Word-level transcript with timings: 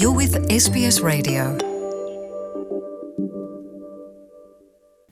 You're 0.00 0.16
with 0.16 0.34
SBS 0.50 1.00
Radio. 1.02 1.58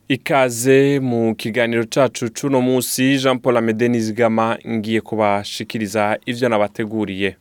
ikaze 0.08 1.00
mu 1.00 1.34
kiganiro 1.34 1.84
cacu 1.84 2.29
c'uno 2.29 2.60
musi 2.60 3.18
jean 3.18 3.39
paul 3.39 3.57
amede 3.57 3.89
nizigama 3.89 4.58
ngiye 4.68 5.00
kubashikiriza 5.00 6.18
ivyo 6.26 6.49
nabateguriye 6.49 7.36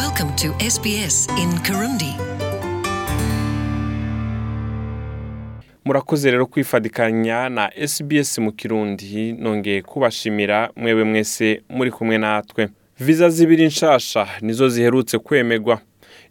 Welcome 0.00 0.32
to 0.36 0.70
SBS 0.70 1.28
in 1.42 1.58
Kirundi. 1.62 2.14
murakoze 5.84 6.30
rero 6.30 6.46
kwifadikanya 6.46 7.48
na 7.48 7.70
sbs 7.88 8.38
mu 8.38 8.52
kirundi 8.52 9.32
nongeye 9.32 9.82
kubashimira 9.82 10.70
mwewe 10.76 11.04
mwese 11.04 11.62
muri 11.68 11.90
kumwe 11.90 12.18
natwe 12.18 12.68
viza 13.00 13.28
zibiri 13.30 13.66
nshasha 13.66 14.28
nizo 14.40 14.68
ziherutse 14.68 15.18
kwemegwa 15.18 15.80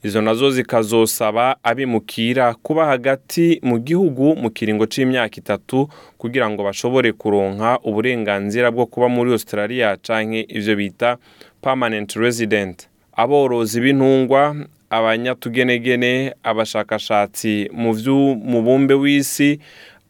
izo 0.04 0.22
na 0.22 0.34
zo 0.36 0.50
zikazosaba 0.52 1.56
abimukira 1.64 2.54
kuba 2.54 2.86
hagati 2.86 3.60
mu 3.64 3.80
gihugu 3.80 4.36
mu 4.36 4.50
kiringo 4.50 4.86
c'imyaka 4.86 5.38
itatu 5.38 5.90
kugira 6.18 6.50
ngo 6.50 6.64
bashobore 6.64 7.12
kuronka 7.12 7.80
uburenganzira 7.84 8.72
bwo 8.72 8.86
kuba 8.86 9.10
muri 9.10 9.32
australia 9.32 9.98
canke 9.98 10.46
ivyo 10.50 10.76
bita 10.76 11.18
permanent 11.62 12.14
resident. 12.16 12.88
Aborozi 13.18 13.82
b'intungwa 13.82 14.56
abanyatugenegene 14.90 16.34
abashakashatsi 16.44 17.70
mu 17.74 17.94
vy'umubumbe 17.94 18.94
w'isi 18.94 19.60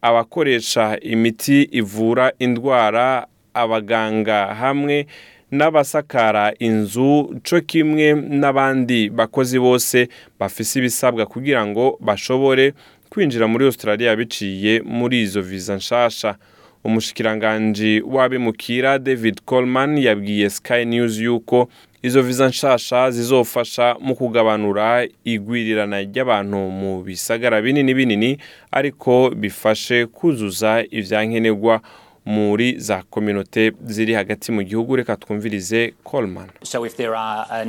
abakoresha 0.01 0.99
imiti 1.01 1.63
ivura 1.71 2.31
indwara 2.39 3.27
abaganga 3.53 4.53
hamwe 4.53 5.07
n'abasakara 5.51 6.53
inzu 6.59 7.39
co 7.43 7.61
kimwe 7.61 8.13
n'abandi 8.13 9.09
bakozi 9.09 9.59
bose 9.59 10.07
bafise 10.39 10.79
ibisabwa 10.79 11.25
kugira 11.25 11.65
ngo 11.65 11.97
bashobore 12.01 12.73
kwinjira 13.09 13.47
muri 13.47 13.65
australia 13.65 14.15
biciye 14.15 14.81
muri 14.81 15.21
izo 15.21 15.41
viza 15.41 15.75
nshasha. 15.75 16.35
Umushikiranganji 16.83 18.01
w'abimukira 18.01 18.99
david 18.99 19.41
coleman 19.45 19.97
yabwiye 19.97 20.49
sky 20.49 20.85
news 20.85 21.19
yuko 21.19 21.69
izo 22.03 22.21
viza 22.21 22.47
nshasha 22.47 23.11
zizofasha 23.11 23.95
mu 23.99 24.15
kugabanura 24.15 25.07
igwirirana 25.25 26.01
ry'abantu 26.01 26.57
mu 26.57 27.03
bisagara 27.03 27.61
binini 27.61 27.93
binini 27.93 28.37
ariko 28.71 29.29
bifashe 29.35 30.05
kuzuza 30.05 30.83
ivyankenerwa. 30.91 31.81
Muri 32.27 32.79
za 32.79 33.03
kominote 33.09 33.71
ziri 33.85 34.13
hagati 34.13 34.51
mu 34.51 34.63
gihugu. 34.63 34.95
Reka 34.95 35.15
twumvirize 35.15 35.93
coleman. 36.03 36.49
Uh, 36.61 36.79
uh, 36.79 37.67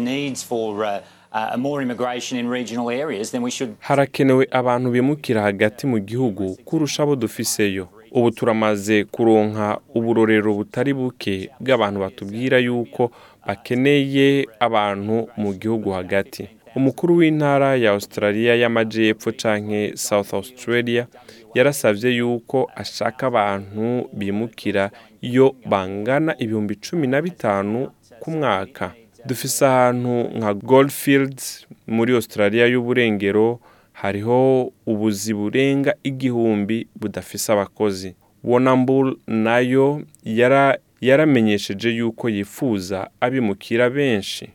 uh, 3.11 3.69
harakenewe 3.81 4.49
abantu 4.51 4.91
bimukira 4.91 5.43
hagati 5.43 5.87
mu 5.87 5.99
gihugu 5.99 6.57
kurusha 6.65 7.03
abo 7.03 7.17
dufiseyo. 7.17 7.89
Ubu 8.11 8.31
turamaze 8.31 9.05
kuronka 9.05 9.79
uburorero 9.95 10.55
butari 10.55 10.95
buke 10.95 11.51
bw'abantu 11.61 12.01
batubwira 12.01 12.59
yuko 12.59 13.11
bakeneye 13.47 14.47
abantu 14.61 15.29
mu 15.37 15.53
gihugu 15.55 15.91
hagati. 15.91 16.49
Umukuru 16.79 17.13
w'intara 17.17 17.77
ya 17.77 17.91
australia 17.91 18.53
y'amajyepfo 18.63 19.33
canke 19.41 19.93
south 19.97 20.35
australia 20.35 21.07
yarasavye 21.55 22.11
yuko 22.17 22.71
ashaka 22.83 23.27
abantu 23.27 24.09
bimukira 24.19 24.85
iyo 25.21 25.47
bangana 25.71 26.33
ibihumbi 26.39 26.75
cumi 26.77 27.07
na 27.07 27.23
bitanu 27.23 27.91
ku 28.21 28.31
mwaka. 28.31 28.93
Dufise 29.27 29.67
ahantu 29.67 30.15
nka 30.39 30.55
goldfields 30.55 31.67
muri 31.87 32.13
australia 32.15 32.67
y'uburengero 32.67 33.61
hariho 33.93 34.73
ubuzi 34.87 35.35
burenga 35.35 35.93
igihumbi 36.05 36.87
budafise 37.01 37.53
abakozi. 37.53 38.15
Wonambul 38.45 39.19
na 39.27 39.59
yo 39.59 40.03
yara 40.25 40.79
yaramenyesheje 41.01 41.91
yuko 41.91 42.29
yifuza 42.29 43.11
abimukira 43.21 43.91
benshi. 43.91 44.49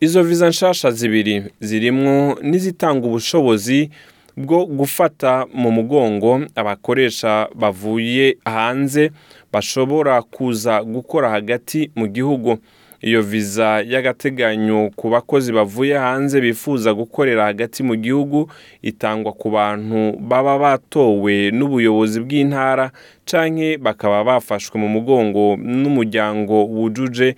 Izo 0.00 0.22
viza 0.22 0.48
nshasha 0.48 0.90
zibiri 0.90 1.42
zirimwo 1.60 2.38
n'izitanga 2.42 3.06
ubushobozi 3.06 3.90
bwo 4.36 4.66
gufata 4.66 5.46
mu 5.54 5.70
mugongo 5.72 6.40
abakoresha 6.54 7.48
bavuye 7.54 8.36
hanze 8.44 9.10
bashobora 9.52 10.22
kuza 10.22 10.82
gukora 10.82 11.30
hagati 11.30 11.90
mu 11.96 12.06
gihugu. 12.06 12.58
Iyo 13.02 13.22
viza 13.22 13.82
y'agateganyo 13.86 14.90
ku 14.96 15.08
bakozi 15.10 15.52
bavuye 15.52 15.94
hanze 15.98 16.40
bifuza 16.40 16.94
gukorera 16.94 17.44
hagati 17.44 17.82
mu 17.82 17.94
gihugu 17.96 18.50
itangwa 18.82 19.32
ku 19.32 19.50
bantu 19.50 20.18
baba 20.18 20.58
batowe 20.58 21.50
n'ubuyobozi 21.50 22.20
bw'intara 22.20 22.90
canke 23.24 23.78
bakaba 23.78 24.24
bafashwe 24.24 24.78
mu 24.82 24.88
mugongo 24.88 25.54
n'umuryango 25.62 26.64
wujuje 26.66 27.34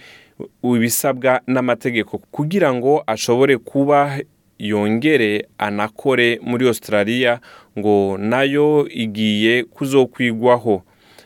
ibisabwa 0.62 1.40
n'amategeko 1.46 2.18
kugira 2.30 2.74
ngo 2.74 3.02
ashobore 3.06 3.58
kuba 3.58 4.18
yongere 4.58 5.48
anakore 5.58 6.38
muri 6.42 6.66
australia 6.68 7.40
ngo 7.78 8.18
na 8.18 8.42
yo 8.42 8.86
igiye 8.90 9.64
kuzokwigwaho. 9.64 10.82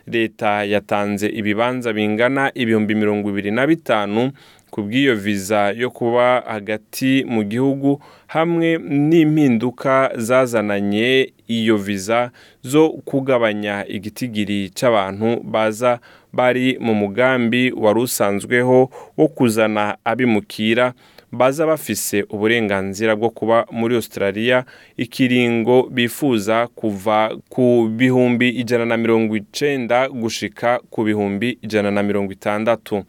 Leta 0.06 0.64
yatanze 0.64 1.26
ibibanza 1.28 1.92
bingana 1.92 2.50
ibihumbi 2.54 2.94
mirongo 2.94 3.30
ibiri 3.30 3.50
na 3.50 3.66
bitanu 3.66 4.32
ku 4.70 4.82
bw'iyo 4.82 5.14
viza 5.16 5.70
yo 5.70 5.90
kuba 5.90 6.42
hagati 6.46 7.24
mu 7.28 7.42
gihugu 7.44 8.02
hamwe 8.26 8.78
n'impinduka 8.78 10.10
zazananye 10.16 11.32
iyo 11.48 11.76
viza 11.76 12.30
zo 12.62 12.90
kugabanya 12.90 13.86
igitigiri 13.88 14.70
c'abantu 14.74 15.40
baza 15.46 15.98
bari 16.32 16.78
mu 16.80 16.94
mugambi 16.94 17.72
wari 17.76 18.00
usanzweho 18.00 18.90
wo 19.16 19.28
kuzana 19.28 19.96
abimukira. 20.04 20.92
Baza 21.34 21.66
bafise 21.66 22.22
uburenganzira 22.30 23.16
bwo 23.16 23.30
kuba 23.30 23.66
muri 23.70 23.94
australia 23.94 24.64
ikiringo 24.96 25.82
bifuza 25.90 26.66
kuva 26.66 27.36
ku 27.48 27.88
bihumbi 27.96 28.48
ijana 28.48 28.84
na 28.86 28.96
mirongo 28.96 29.36
icenda 29.36 30.08
gushika 30.08 30.80
ku 30.90 31.04
bihumbi 31.04 31.58
ijana 31.62 31.90
na 31.90 32.02
mirongo 32.02 32.32
itandatu. 32.32 33.04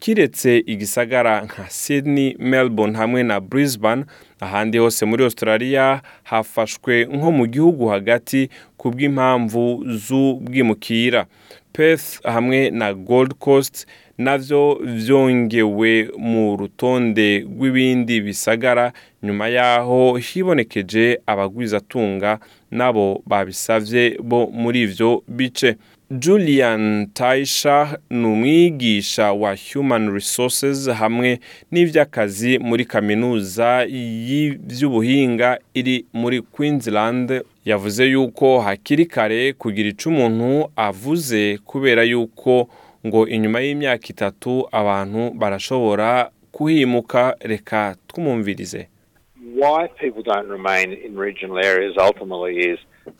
Kiretse 0.00 0.58
igisagara 0.66 1.42
nka 1.44 1.66
sydney 1.68 2.36
melbourne 2.38 2.96
hamwe 2.98 3.22
na 3.22 3.40
brisbane 3.40 4.04
ahandi 4.40 4.78
hose 4.78 5.04
muri 5.06 5.24
australia 5.24 6.00
hafashwe 6.22 7.04
nko 7.04 7.32
mu 7.32 7.46
gihugu 7.46 7.86
hagati 7.88 8.48
ku 8.76 8.90
bw'impamvu 8.90 9.84
z'ubwimukira. 9.86 11.26
Perth 11.72 12.22
hamwe 12.24 12.70
na 12.70 12.94
gold 12.94 13.34
coast 13.38 13.86
navyo 14.18 14.80
vyongewe 14.84 16.08
mu 16.18 16.56
rutonde 16.56 17.38
rw'ibindi 17.40 18.20
bisagara 18.20 18.92
nyuma 19.22 19.48
yaho 19.48 20.16
hibonekeje 20.16 21.18
abagwizatunga 21.26 22.38
nabo 22.70 23.22
babisavye 23.26 24.18
bo 24.22 24.46
muri 24.52 24.82
ivyo 24.82 25.22
bice. 25.28 25.76
Julian 26.10 27.06
taisha 27.14 27.98
ni 28.10 28.26
umwigisha 28.26 29.32
wa 29.32 29.56
human 29.72 30.12
resources 30.12 30.88
hamwe 30.90 31.38
n'ivy'akazi 31.70 32.58
muri 32.58 32.84
kaminuza 32.84 33.86
y'ivy'ubuhinga 33.88 35.58
iri 35.74 36.04
muri 36.12 36.42
queensland 36.42 37.42
yavuze 37.70 38.04
yuko 38.04 38.60
hakiri 38.60 39.06
kare 39.06 39.52
kugira 39.52 39.88
ico 39.88 40.08
umuntu 40.10 40.70
avuze 40.76 41.58
kubera 41.64 42.02
yuko 42.02 42.68
ngo 43.06 43.20
inyuma 43.28 43.60
y'imyaka 43.60 44.06
itatu 44.14 44.68
abantu 44.72 45.30
barashobora 45.40 46.30
kuhimuka. 46.52 47.36
Reka 47.40 47.96
twumumvirize 48.08 48.88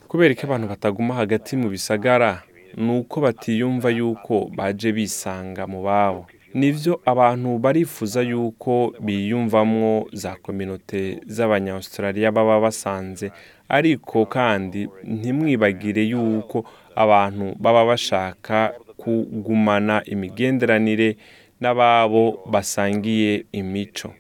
kubera 0.09 0.35
ko 0.35 0.43
abantu 0.47 0.67
bataguma 0.69 1.15
hagati 1.15 1.57
mu 1.57 1.69
bisagara? 1.69 2.43
Ni 2.77 2.91
uko 2.99 3.21
batiyumva 3.21 3.91
yuko 3.91 4.51
baje 4.57 4.93
bisanga 4.93 5.67
mu 5.67 5.83
babo. 5.83 6.27
Nivyo 6.55 7.01
abantu 7.05 7.59
barifuza 7.59 8.23
yuko 8.23 8.95
biyumvamwo 9.01 10.09
za 10.13 10.37
kominote 10.43 11.21
z'abanyaustraliya 11.27 12.33
baba 12.33 12.61
basanze. 12.61 13.31
Ariko 13.69 14.27
kandi 14.27 14.89
ntimwibagire 15.05 16.03
yuko 16.05 16.65
abantu 16.97 17.55
baba 17.59 17.85
bashaka 17.85 18.75
kugumana 18.97 20.03
imigenderanire 20.05 21.17
n'ababo 21.61 22.39
basangiye 22.51 23.45
imico. 23.53 24.15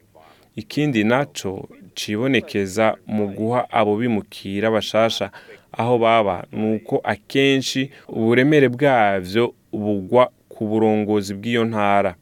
Ikindi 0.56 1.04
naco 1.04 1.68
cibonekeza 1.94 2.96
mu 3.06 3.28
guha 3.28 3.70
abo 3.70 3.96
bimukira 3.96 4.70
bashasha 4.70 5.30
aho 5.72 5.98
baba 5.98 6.44
ni 6.52 6.74
uko 6.74 7.00
akenshi 7.04 7.90
uburemere 8.08 8.68
bwavyo 8.68 9.54
bugwa 9.72 10.30
ku 10.48 10.66
burongozi 10.66 11.34
bw'iyo 11.34 11.64
ntara. 11.64 12.14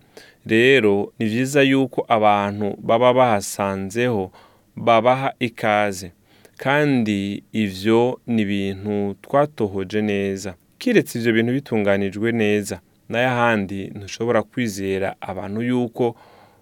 Rero 0.48 1.12
ni 1.18 1.26
byiza 1.26 1.62
yuko 1.62 2.04
abantu 2.08 2.76
baba 2.82 3.12
bahasanzeho 3.14 4.32
babaha 4.76 5.32
ikaze. 5.38 6.12
Kandi 6.56 7.42
ivyo 7.52 8.20
ni 8.26 8.42
ibintu 8.42 9.14
twatohoje 9.22 10.02
neza. 10.02 10.54
Kiretse 10.78 11.18
ivyo 11.18 11.32
bintu 11.32 11.52
bitunganijwe 11.52 12.32
neza. 12.32 12.80
Nayo 13.08 13.28
ahandi 13.28 13.84
ntushobora 13.94 14.42
kwizera 14.42 15.16
abantu 15.20 15.62
yuko 15.62 16.16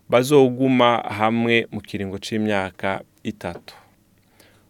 bazoguma 0.08 0.96
hamwe 1.18 1.66
mu 1.72 1.80
kiringo 1.80 2.18
c'imyaka 2.18 3.00
itatu. 3.22 3.74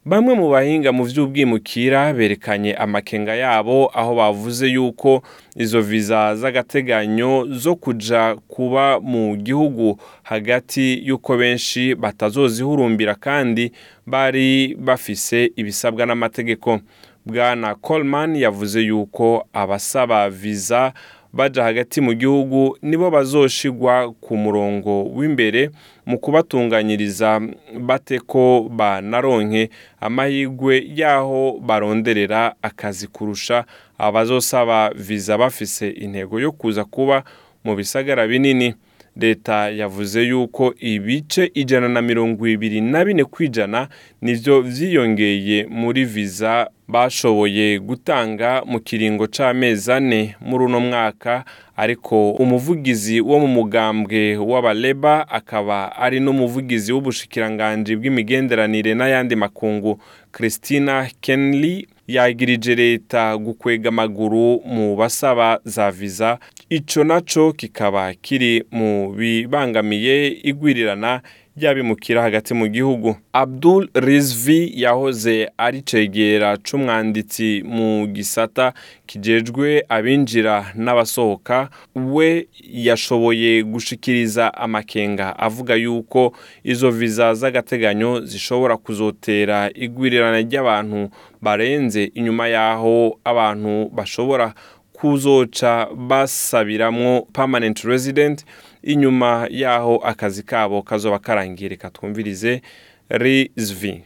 Bamwe 0.06 0.34
mu 0.34 0.46
bahinga 0.54 0.92
mu 0.92 1.04
vy'ubwimukira 1.04 2.14
berekanye 2.14 2.74
amakenga 2.74 3.34
yabo 3.34 3.90
aho 3.94 4.14
bavuze 4.14 4.66
yuko 4.68 5.22
izo 5.56 5.80
viza 5.82 6.36
z'agateganyo 6.36 7.46
zo 7.50 7.74
kuja 7.74 8.36
kuba 8.48 9.00
mu 9.00 9.36
gihugu 9.36 9.98
hagati 10.22 11.02
y'uko 11.06 11.36
benshi 11.36 11.94
batazozihurumbira 11.94 13.14
kandi 13.14 13.72
bari 14.06 14.76
bafise 14.78 15.50
ibisabwa 15.56 16.06
n'amategeko. 16.06 16.80
Bwana 17.26 17.74
Coleman 17.74 18.36
yavuze 18.36 18.80
yuko 18.80 19.46
abasaba 19.52 20.30
viza 20.30 20.92
baja 21.36 21.62
hagati 21.64 22.00
mu 22.00 22.14
gihugu 22.14 22.78
nibo 22.82 23.10
bazoshigwa 23.10 24.12
ku 24.20 24.36
murongo 24.36 25.04
w'imbere 25.04 25.70
mu 26.06 26.18
kubatunganyiriza 26.18 27.40
bate 27.80 28.18
ko 28.18 28.68
banaronke 28.72 29.70
amahirwe 30.00 30.80
y'aho 30.96 31.60
baronderera 31.60 32.54
akazi 32.62 33.06
kurusha 33.06 33.64
abazosaba 33.98 34.90
viza 34.96 35.38
bafise 35.38 35.90
intego 35.90 36.40
yo 36.40 36.52
kuza 36.52 36.84
kuba 36.84 37.22
mu 37.64 37.76
bisagara 37.76 38.26
binini. 38.26 38.74
Leta 39.20 39.70
yavuze 39.70 40.22
yuko 40.22 40.74
ibice 40.80 41.50
ijana 41.54 41.88
na 41.88 42.02
mirongo 42.02 42.48
ibiri 42.48 42.80
na 42.80 43.04
bine 43.04 43.24
ku 43.24 43.42
ijana 43.42 43.88
nivyo 44.22 44.60
vyiyongeye 44.62 45.66
muri 45.70 46.04
viza 46.04 46.70
bashoboye 46.88 47.78
gutanga 47.78 48.62
mu 48.66 48.80
kiringo 48.80 49.26
c'amezi 49.26 49.92
ane 49.92 50.36
muri 50.40 50.64
uno 50.64 50.80
mwaka 50.80 51.44
ariko 51.76 52.30
umuvugizi 52.30 53.20
wo 53.20 53.38
mu 53.40 53.46
mugambwe 53.48 54.36
w'abaleba 54.36 55.28
akaba 55.28 55.96
ari 55.96 56.20
n'umuvugizi 56.20 56.92
w'ubushikiranganji 56.92 57.96
bw'imigenderanire 57.96 58.94
n'ayandi 58.94 59.36
makungu 59.36 60.00
christina 60.32 61.08
kenley 61.20 61.86
yagirije 62.08 62.74
leta 62.74 63.36
gukwega 63.36 63.88
amaguru 63.88 64.60
mu 64.64 64.96
basaba 64.96 65.58
za 65.64 65.90
viza 65.90 66.38
ico 66.70 67.04
naco 67.04 67.52
kikaba 67.52 68.14
kiri 68.14 68.64
mu 68.70 69.12
bibangamiye 69.12 70.28
igwirirana 70.42 71.20
ry'abimukira 71.56 72.22
hagati 72.22 72.54
mu 72.54 72.66
gihugu. 72.68 73.16
Abdul 73.32 73.88
rizvi 73.94 74.72
yahoze 74.76 75.48
ari 75.58 75.82
cegera 75.82 76.56
c'umwanditsi 76.58 77.62
mu 77.64 78.06
gisata 78.06 78.72
kijejwe 79.06 79.84
abinjira 79.88 80.72
n'abasohoka 80.74 81.68
we 81.94 82.46
yashoboye 82.62 83.62
gushikiriza 83.62 84.54
amakenga 84.54 85.38
avuga 85.38 85.74
yuko 85.74 86.32
izo 86.64 86.90
viza 86.90 87.34
z'agateganyo 87.34 88.20
zishobora 88.20 88.76
kuzotera 88.76 89.70
igwirirana 89.74 90.40
ry'abantu 90.40 91.08
barenze 91.42 92.04
inyuma 92.14 92.48
y'aho 92.48 93.18
abantu 93.24 93.88
bashobora 93.96 94.54
kuzoca 95.00 95.86
basabiramwo 95.96 97.22
permanent 97.32 97.80
resident. 97.84 98.44
Inyuma 98.82 99.48
y'aho 99.50 99.96
akazi 99.96 100.42
kabo 100.42 100.82
kazoba 100.82 101.18
karangiye 101.18 101.68
reka 101.68 101.90
twumvirize 101.90 102.62
rizvi. 103.08 104.02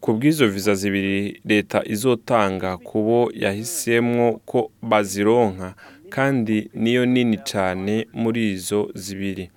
Ku 0.00 0.12
bw'izo 0.12 0.48
viza 0.48 0.74
zibiri 0.74 1.40
leta 1.44 1.82
izotanga 1.86 2.76
kubo 2.76 3.30
yahisemwo 3.34 4.40
ko 4.44 4.70
bazironka 4.82 5.74
kandi 6.10 6.68
niyo 6.74 7.06
nini 7.06 7.36
cyane 7.44 8.06
muri 8.12 8.52
izo 8.52 8.90
zibiri. 8.94 9.50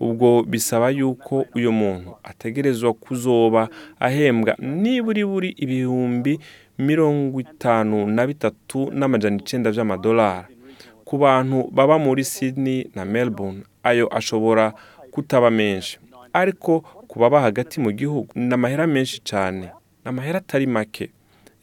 Ubwo 0.00 0.42
bisaba 0.42 0.90
yuko 0.90 1.44
uyu 1.54 1.72
muntu 1.72 2.16
ategerezwa 2.22 2.94
kuzoba 2.94 3.68
ahembwa 4.00 4.56
niburi 4.58 5.24
buri 5.24 5.48
ibihumbi 5.56 6.40
mirongo 6.78 7.40
itanu 7.40 8.06
na 8.06 8.26
bitatu 8.26 8.90
n'amajana 8.92 9.36
icenda 9.36 9.70
vy'amadolari 9.70 10.56
ku 11.04 11.18
bantu 11.18 11.68
baba 11.72 11.98
muri 11.98 12.24
Sydney 12.24 12.88
na 12.94 13.04
Melbourne 13.04 13.62
ayo 13.82 14.06
ashobora 14.14 14.72
kutaba 15.10 15.50
menshi. 15.50 15.98
Ariko 16.32 16.80
ku 17.08 17.18
baba 17.18 17.40
hagati 17.42 17.80
mu 17.80 17.90
gihugu 17.92 18.30
ni 18.38 18.54
amahera 18.54 18.86
menshi 18.86 19.18
cyane 19.20 19.66
ni 20.04 20.06
amahera 20.06 20.38
atari 20.38 20.66
make. 20.66 21.10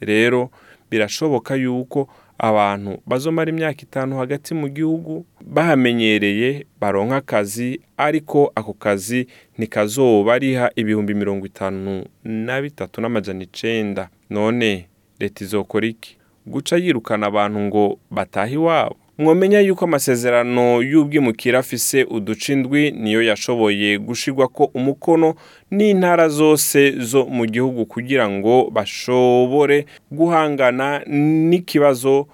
Rero 0.00 0.50
birashoboka 0.90 1.56
yuko 1.56 2.08
abantu 2.38 2.98
bazomara 3.06 3.50
imyaka 3.50 3.82
itanu 3.82 4.16
hagati 4.18 4.54
mu 4.54 4.68
gihugu 4.68 5.26
bahamenyereye 5.42 6.66
baronka 6.80 7.16
akazi 7.16 7.80
ariko 7.96 8.52
ako 8.54 8.72
kazi 8.72 9.26
ntikazoba 9.58 10.34
ariha 10.34 10.70
ibihumbi 10.76 11.14
mirongo 11.14 11.46
itanu 11.46 12.04
na 12.24 12.62
bitatu 12.62 13.00
n'amajana 13.00 13.42
icenda. 13.42 14.08
None 14.30 14.86
leta 15.20 15.44
izokora 15.44 15.86
iki? 15.86 16.16
Guca 16.46 16.76
yirukana 16.76 17.26
abantu 17.26 17.60
ngo 17.60 17.98
batahe 18.10 18.54
iwabo. 18.54 18.96
Mwomenya 19.18 19.60
yuko 19.60 19.84
amasezerano 19.84 20.82
y'ubwimukira 20.82 21.58
afise 21.58 22.04
uduce 22.04 22.52
indwi 22.52 22.90
niyo 22.90 23.22
yashoboye 23.22 23.98
gushirwa 23.98 24.48
ko 24.48 24.64
umukono 24.74 25.34
n'intara 25.70 26.28
zose 26.28 26.90
zo 26.98 27.26
mu 27.26 27.46
gihugu 27.46 27.86
kugira 27.86 28.28
ngo 28.30 28.70
bashobore 28.70 29.86
guhangana 30.12 31.02
n'ikibazo 31.48 32.26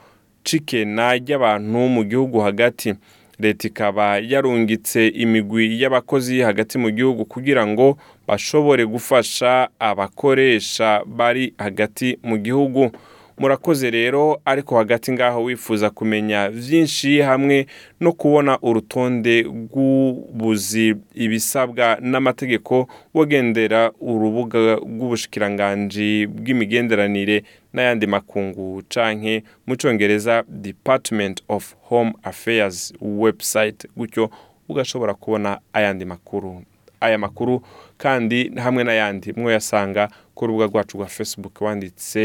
c'ikena 0.45 1.15
ry'abantu 1.17 1.79
mu 1.89 2.05
gihugu 2.05 2.39
hagati. 2.41 2.95
Leta 3.39 3.69
ikaba 3.69 4.19
yarungitse 4.19 5.09
imigwi 5.09 5.81
y'abakozi 5.81 6.41
hagati 6.41 6.79
mu 6.79 6.91
gihugu 6.91 7.25
kugira 7.25 7.67
ngo 7.67 7.97
bashobore 8.29 8.87
gufasha 8.87 9.69
abakoresha 9.79 11.03
bari 11.07 11.55
hagati 11.59 12.19
mu 12.23 12.37
gihugu. 12.39 12.91
Murakoze 13.39 13.91
rero 13.91 14.41
ariko 14.45 14.77
hagati 14.77 15.13
ngaho 15.13 15.43
wifuza 15.45 15.91
kumenya 15.91 16.51
byinshi 16.51 17.21
hamwe 17.21 17.67
no 18.01 18.13
kubona 18.13 18.59
urutonde 18.63 19.43
rw'ubuzi 19.43 20.95
ibisabwa 21.15 21.99
n'amategeko 22.01 22.89
wagendera 23.15 23.93
urubuga 24.01 24.75
rw'ubushikiranganji 24.75 26.27
bw'imigenderanire 26.27 27.45
n'ayandi 27.73 28.07
makungu 28.07 28.83
canke 28.89 29.43
mu 29.67 29.77
congereza 29.77 30.45
department 30.49 31.43
of 31.49 31.75
home 31.83 32.13
affairs 32.23 32.95
website 33.01 33.87
gutyo 33.97 34.31
ugashobora 34.69 35.15
kubona 35.15 35.59
ayandi 35.73 36.05
makuru. 36.05 36.63
Aya 37.01 37.19
makuru 37.19 37.63
kandi 38.05 38.51
hamwe 38.65 38.85
n'ayandi. 38.85 39.33
Mwoyasanga 39.37 40.09
ku 40.35 40.47
rubuga 40.47 40.67
rwacu 40.67 40.97
rwa 40.99 41.07
facebook 41.07 41.61
wanditse 41.61 42.21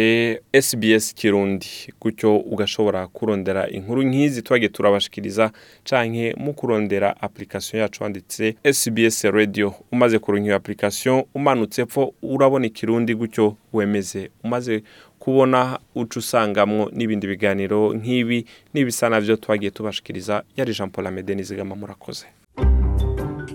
sbs 0.62 1.14
kirundi. 1.14 1.68
Gutyo 2.02 2.38
ugashobora 2.38 3.08
kurondera 3.08 3.70
inkuru 3.70 4.04
nk'izi 4.04 4.42
twagiye 4.42 4.70
turabashikiriza 4.70 5.52
canke 5.88 6.36
mu 6.38 6.54
kurondera 6.54 7.16
application 7.22 7.82
yacu 7.82 8.04
wanditse 8.04 8.56
sbs 8.74 9.24
radio. 9.24 9.74
Umaze 9.92 10.20
kuronka 10.20 10.46
iyo 10.48 10.56
application 10.56 11.24
umanutse 11.36 11.86
pfo 11.86 12.14
urabona 12.22 12.66
ikirundi 12.68 13.16
gutyo 13.16 13.56
wemeze. 13.74 14.30
Umaze 14.44 14.84
kubona 15.20 15.80
uca 15.96 16.18
usangamwo 16.20 16.92
n'ibindi 16.94 17.28
biganiro 17.28 17.94
nk'ibi 17.94 18.46
n'ibisa 18.74 19.10
navyo 19.10 19.36
twagiye 19.36 19.72
tubashikiriza. 19.72 20.44
Yari 20.58 20.74
jean 20.74 20.90
paul 20.90 21.08
amede 21.08 21.36
nizigama 21.36 21.76
murakoze. 21.76 22.26